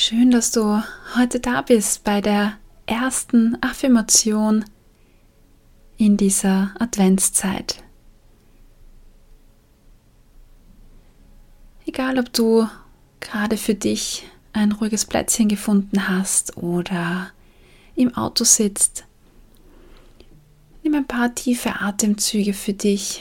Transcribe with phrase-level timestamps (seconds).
[0.00, 0.80] Schön, dass du
[1.16, 2.56] heute da bist bei der
[2.86, 4.64] ersten Affirmation
[5.96, 7.82] in dieser Adventszeit.
[11.84, 12.68] Egal, ob du
[13.18, 17.32] gerade für dich ein ruhiges Plätzchen gefunden hast oder
[17.96, 19.04] im Auto sitzt,
[20.84, 23.20] nimm ein paar tiefe Atemzüge für dich,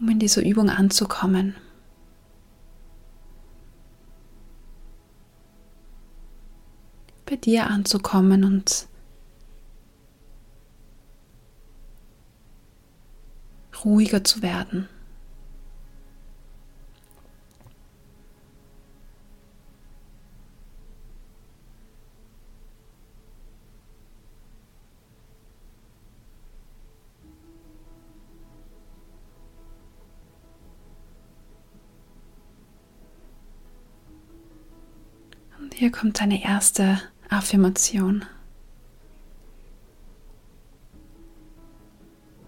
[0.00, 1.56] um in dieser Übung anzukommen.
[7.28, 8.86] Bei dir anzukommen und
[13.84, 14.88] ruhiger zu werden.
[35.60, 38.24] Und hier kommt deine erste Affirmation.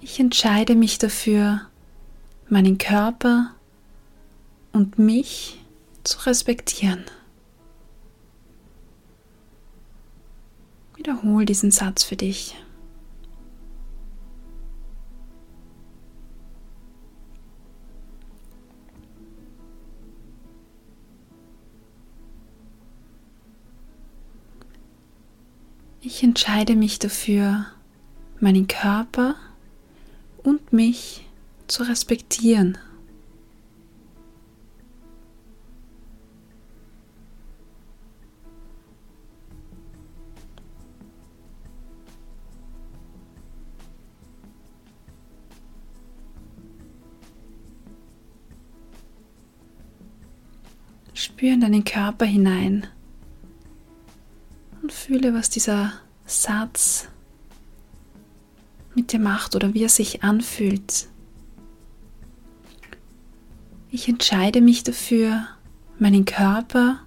[0.00, 1.60] Ich entscheide mich dafür,
[2.48, 3.54] meinen Körper
[4.72, 5.60] und mich
[6.04, 7.04] zu respektieren.
[10.96, 12.56] Wiederhol diesen Satz für dich.
[26.04, 27.64] Ich entscheide mich dafür,
[28.40, 29.36] meinen Körper
[30.42, 31.24] und mich
[31.68, 32.76] zu respektieren.
[51.14, 52.88] Spür in deinen Körper hinein
[55.12, 55.92] fühle, was dieser
[56.24, 57.06] Satz
[58.94, 61.06] mit dir macht oder wie er sich anfühlt.
[63.90, 65.46] Ich entscheide mich dafür,
[65.98, 67.00] meinen Körper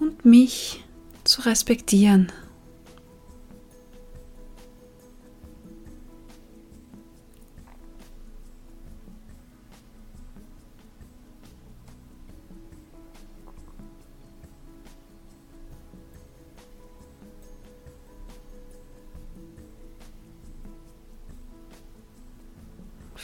[0.00, 0.84] und mich
[1.24, 2.30] zu respektieren.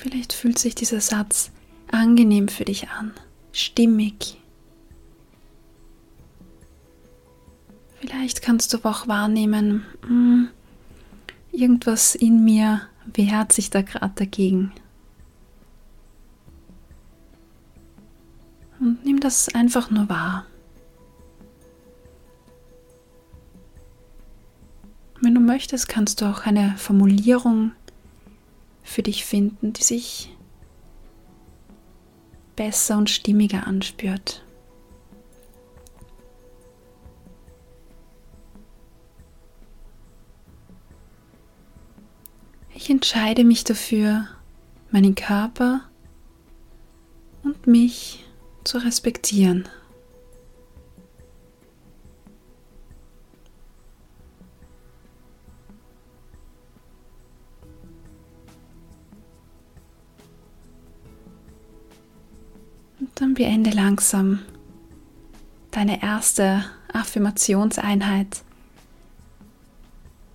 [0.03, 1.53] Vielleicht fühlt sich dieser Satz
[1.93, 3.13] angenehm für dich an,
[3.53, 4.37] stimmig.
[8.01, 10.49] Vielleicht kannst du aber auch wahrnehmen, hm,
[11.53, 12.81] irgendwas in mir
[13.15, 14.73] wehrt sich da gerade dagegen.
[18.81, 20.47] Und nimm das einfach nur wahr.
[25.21, 27.71] Wenn du möchtest, kannst du auch eine Formulierung
[28.93, 30.37] für dich finden, die sich
[32.55, 34.45] besser und stimmiger anspürt.
[42.75, 44.29] Ich entscheide mich dafür,
[44.91, 45.89] meinen Körper
[47.45, 48.25] und mich
[48.65, 49.69] zu respektieren.
[63.23, 64.41] Dann beende langsam
[65.71, 68.43] deine erste Affirmationseinheit,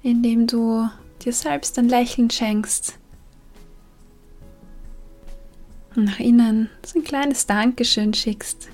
[0.03, 0.87] indem du
[1.21, 2.97] dir selbst ein Lächeln schenkst
[5.97, 8.69] und nach innen so ein kleines Dankeschön schickst.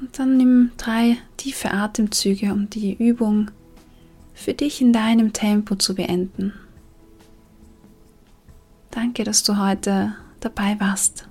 [0.00, 3.50] Und dann nimm drei tiefe Atemzüge, um die Übung
[4.34, 6.52] für dich in deinem Tempo zu beenden.
[8.90, 11.28] Danke, dass du heute dabei warst.